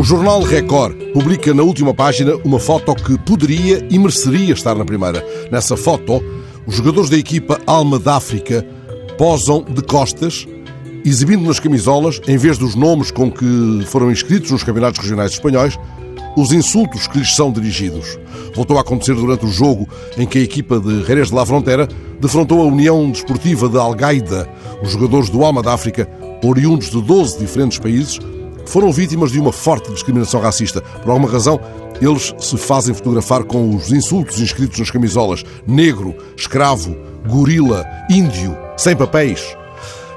O 0.00 0.02
jornal 0.02 0.40
Record 0.40 0.96
publica 1.12 1.52
na 1.52 1.62
última 1.62 1.92
página 1.92 2.34
uma 2.42 2.58
foto 2.58 2.94
que 2.94 3.18
poderia 3.18 3.86
e 3.90 3.98
mereceria 3.98 4.54
estar 4.54 4.74
na 4.74 4.82
primeira. 4.82 5.22
Nessa 5.52 5.76
foto, 5.76 6.24
os 6.66 6.74
jogadores 6.74 7.10
da 7.10 7.18
equipa 7.18 7.60
Alma 7.66 7.98
da 7.98 8.16
África 8.16 8.66
posam 9.18 9.62
de 9.62 9.82
costas, 9.82 10.48
exibindo 11.04 11.46
nas 11.46 11.60
camisolas, 11.60 12.18
em 12.26 12.38
vez 12.38 12.56
dos 12.56 12.74
nomes 12.74 13.10
com 13.10 13.30
que 13.30 13.84
foram 13.88 14.10
inscritos 14.10 14.50
nos 14.50 14.64
campeonatos 14.64 15.00
regionais 15.00 15.32
espanhóis, 15.32 15.78
os 16.34 16.50
insultos 16.50 17.06
que 17.06 17.18
lhes 17.18 17.36
são 17.36 17.52
dirigidos. 17.52 18.18
Voltou 18.54 18.78
a 18.78 18.80
acontecer 18.80 19.14
durante 19.14 19.44
o 19.44 19.50
jogo 19.50 19.86
em 20.16 20.26
que 20.26 20.38
a 20.38 20.42
equipa 20.42 20.80
de 20.80 21.04
Jerez 21.04 21.28
de 21.28 21.34
la 21.34 21.44
Frontera 21.44 21.86
defrontou 22.18 22.62
a 22.62 22.64
União 22.64 23.10
Desportiva 23.10 23.68
de 23.68 23.76
Algaida. 23.76 24.48
Os 24.82 24.92
jogadores 24.92 25.28
do 25.28 25.44
Alma 25.44 25.62
da 25.62 25.74
África, 25.74 26.08
oriundos 26.42 26.88
de 26.88 27.02
12 27.02 27.38
diferentes 27.38 27.78
países, 27.78 28.18
foram 28.70 28.92
vítimas 28.92 29.32
de 29.32 29.40
uma 29.40 29.52
forte 29.52 29.92
discriminação 29.92 30.40
racista. 30.40 30.80
Por 30.80 31.10
alguma 31.10 31.28
razão, 31.28 31.60
eles 32.00 32.34
se 32.38 32.56
fazem 32.56 32.94
fotografar 32.94 33.44
com 33.44 33.74
os 33.74 33.92
insultos 33.92 34.40
inscritos 34.40 34.78
nas 34.78 34.90
camisolas: 34.90 35.44
negro, 35.66 36.14
escravo, 36.36 36.96
gorila, 37.28 37.84
índio, 38.08 38.56
sem 38.76 38.96
papéis. 38.96 39.56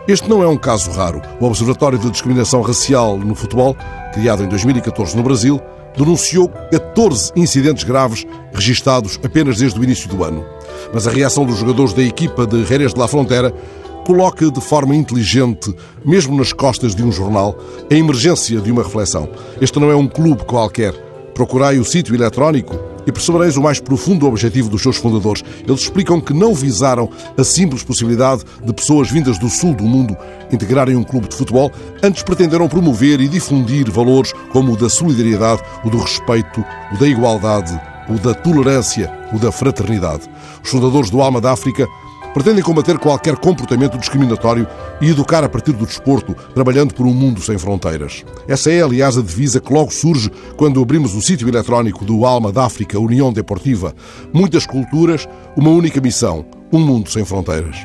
Este 0.07 0.29
não 0.29 0.43
é 0.43 0.47
um 0.47 0.57
caso 0.57 0.91
raro. 0.91 1.21
O 1.39 1.45
Observatório 1.45 1.97
de 1.97 2.09
Discriminação 2.11 2.61
Racial 2.61 3.17
no 3.17 3.35
Futebol, 3.35 3.75
criado 4.13 4.43
em 4.43 4.47
2014 4.47 5.15
no 5.15 5.23
Brasil, 5.23 5.61
denunciou 5.97 6.49
14 6.71 7.31
incidentes 7.35 7.83
graves 7.83 8.25
registados 8.53 9.19
apenas 9.23 9.57
desde 9.57 9.79
o 9.79 9.83
início 9.83 10.09
do 10.09 10.23
ano. 10.23 10.45
Mas 10.93 11.07
a 11.07 11.11
reação 11.11 11.45
dos 11.45 11.57
jogadores 11.57 11.93
da 11.93 12.03
equipa 12.03 12.45
de 12.45 12.65
Jerez 12.65 12.93
de 12.93 12.99
la 12.99 13.07
Frontera 13.07 13.53
coloca 14.03 14.51
de 14.51 14.61
forma 14.61 14.95
inteligente, 14.95 15.73
mesmo 16.05 16.37
nas 16.37 16.53
costas 16.53 16.93
de 16.93 17.03
um 17.03 17.11
jornal, 17.11 17.57
a 17.89 17.95
emergência 17.95 18.59
de 18.59 18.71
uma 18.71 18.83
reflexão. 18.83 19.29
Este 19.61 19.79
não 19.79 19.89
é 19.89 19.95
um 19.95 20.07
clube 20.07 20.43
qualquer. 20.45 20.93
Procurai 21.33 21.79
o 21.79 21.85
sítio 21.85 22.13
eletrónico 22.13 22.77
e 23.07 23.11
percebereis 23.11 23.57
o 23.57 23.61
mais 23.61 23.79
profundo 23.79 24.27
objetivo 24.27 24.69
dos 24.69 24.81
seus 24.81 24.97
fundadores. 24.97 25.43
Eles 25.67 25.81
explicam 25.81 26.21
que 26.21 26.33
não 26.33 26.53
visaram 26.53 27.09
a 27.37 27.43
simples 27.43 27.83
possibilidade 27.83 28.43
de 28.63 28.73
pessoas 28.73 29.09
vindas 29.09 29.39
do 29.39 29.49
sul 29.49 29.73
do 29.73 29.83
mundo 29.83 30.15
integrarem 30.51 30.95
um 30.95 31.03
clube 31.03 31.27
de 31.27 31.35
futebol, 31.35 31.71
antes 32.03 32.21
pretenderam 32.21 32.67
promover 32.67 33.19
e 33.19 33.27
difundir 33.27 33.89
valores 33.89 34.31
como 34.51 34.73
o 34.73 34.77
da 34.77 34.89
solidariedade, 34.89 35.63
o 35.83 35.89
do 35.89 35.97
respeito, 35.97 36.63
o 36.93 36.97
da 36.99 37.07
igualdade, 37.07 37.79
o 38.07 38.13
da 38.19 38.33
tolerância, 38.33 39.11
o 39.33 39.39
da 39.39 39.51
fraternidade. 39.51 40.29
Os 40.63 40.69
fundadores 40.69 41.09
do 41.09 41.21
Alma 41.21 41.41
da 41.41 41.51
África 41.51 41.87
pretendem 42.33 42.63
combater 42.63 42.97
qualquer 42.97 43.35
comportamento 43.37 43.97
discriminatório 43.97 44.67
e 44.99 45.09
educar 45.09 45.43
a 45.43 45.49
partir 45.49 45.73
do 45.73 45.85
desporto, 45.85 46.35
trabalhando 46.53 46.93
por 46.93 47.05
um 47.05 47.13
mundo 47.13 47.41
sem 47.41 47.57
fronteiras. 47.57 48.25
Essa 48.47 48.71
é, 48.71 48.81
aliás, 48.81 49.17
a 49.17 49.21
divisa 49.21 49.59
que 49.59 49.73
logo 49.73 49.91
surge 49.91 50.31
quando 50.57 50.81
abrimos 50.81 51.13
o 51.15 51.21
sítio 51.21 51.47
eletrónico 51.47 52.03
do 52.03 52.25
Alma 52.25 52.51
da 52.51 52.65
África, 52.65 52.99
União 52.99 53.31
Deportiva. 53.31 53.93
Muitas 54.33 54.65
culturas, 54.65 55.27
uma 55.55 55.69
única 55.69 56.01
missão: 56.01 56.45
um 56.71 56.79
mundo 56.79 57.09
sem 57.09 57.23
fronteiras. 57.23 57.77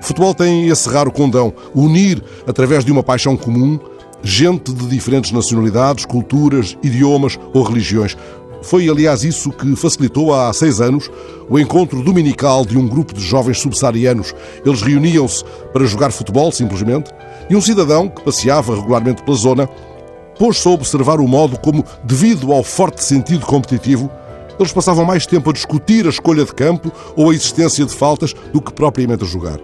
O 0.00 0.04
futebol 0.04 0.34
tem 0.34 0.68
esse 0.68 0.88
raro 0.88 1.10
condão, 1.10 1.52
unir, 1.74 2.22
através 2.46 2.84
de 2.84 2.92
uma 2.92 3.02
paixão 3.02 3.36
comum, 3.36 3.78
gente 4.22 4.72
de 4.72 4.86
diferentes 4.86 5.32
nacionalidades, 5.32 6.04
culturas, 6.04 6.76
idiomas 6.82 7.38
ou 7.52 7.62
religiões. 7.62 8.16
Foi, 8.66 8.88
aliás, 8.88 9.22
isso 9.22 9.52
que 9.52 9.76
facilitou 9.76 10.34
há 10.34 10.52
seis 10.52 10.80
anos 10.80 11.08
o 11.48 11.56
encontro 11.56 12.02
dominical 12.02 12.66
de 12.66 12.76
um 12.76 12.88
grupo 12.88 13.14
de 13.14 13.20
jovens 13.20 13.60
subsaarianos. 13.60 14.34
Eles 14.64 14.82
reuniam-se 14.82 15.44
para 15.72 15.86
jogar 15.86 16.10
futebol, 16.10 16.50
simplesmente, 16.50 17.12
e 17.48 17.54
um 17.54 17.60
cidadão 17.60 18.08
que 18.08 18.24
passeava 18.24 18.74
regularmente 18.74 19.22
pela 19.22 19.36
zona 19.36 19.70
pôs-se 20.36 20.66
a 20.66 20.72
observar 20.72 21.20
o 21.20 21.28
modo 21.28 21.56
como, 21.60 21.84
devido 22.02 22.52
ao 22.52 22.64
forte 22.64 23.04
sentido 23.04 23.46
competitivo, 23.46 24.10
eles 24.58 24.72
passavam 24.72 25.04
mais 25.04 25.26
tempo 25.26 25.50
a 25.50 25.52
discutir 25.52 26.04
a 26.04 26.10
escolha 26.10 26.44
de 26.44 26.52
campo 26.52 26.90
ou 27.14 27.30
a 27.30 27.34
existência 27.34 27.86
de 27.86 27.94
faltas 27.94 28.34
do 28.52 28.60
que 28.60 28.72
propriamente 28.72 29.22
a 29.22 29.28
jogar. 29.28 29.60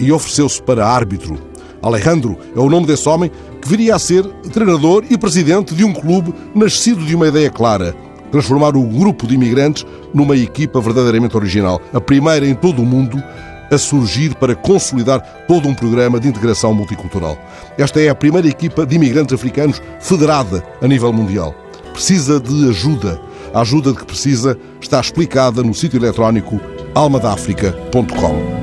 E 0.00 0.10
ofereceu-se 0.10 0.60
para 0.60 0.84
árbitro. 0.84 1.38
Alejandro 1.80 2.36
é 2.56 2.58
o 2.58 2.68
nome 2.68 2.88
desse 2.88 3.08
homem 3.08 3.30
que 3.60 3.68
viria 3.68 3.94
a 3.94 4.00
ser 4.00 4.24
treinador 4.52 5.04
e 5.08 5.16
presidente 5.16 5.76
de 5.76 5.84
um 5.84 5.92
clube 5.92 6.34
nascido 6.52 7.04
de 7.04 7.14
uma 7.14 7.28
ideia 7.28 7.48
clara 7.48 7.94
transformar 8.32 8.76
o 8.76 8.82
grupo 8.82 9.26
de 9.26 9.34
imigrantes 9.34 9.86
numa 10.12 10.36
equipa 10.36 10.80
verdadeiramente 10.80 11.36
original, 11.36 11.80
a 11.92 12.00
primeira 12.00 12.46
em 12.46 12.54
todo 12.54 12.82
o 12.82 12.86
mundo 12.86 13.22
a 13.70 13.78
surgir 13.78 14.34
para 14.34 14.54
consolidar 14.54 15.20
todo 15.46 15.68
um 15.68 15.74
programa 15.74 16.18
de 16.18 16.28
integração 16.28 16.74
multicultural. 16.74 17.38
Esta 17.78 18.00
é 18.00 18.08
a 18.08 18.14
primeira 18.14 18.48
equipa 18.48 18.84
de 18.84 18.96
imigrantes 18.96 19.34
africanos 19.34 19.80
federada 20.00 20.62
a 20.80 20.88
nível 20.88 21.12
mundial. 21.12 21.54
Precisa 21.92 22.40
de 22.40 22.68
ajuda. 22.68 23.20
A 23.54 23.60
ajuda 23.60 23.92
de 23.92 23.98
que 23.98 24.06
precisa 24.06 24.58
está 24.80 24.98
explicada 24.98 25.62
no 25.62 25.74
sítio 25.74 25.98
eletrónico 25.98 26.60
almadafrica.com. 26.94 28.61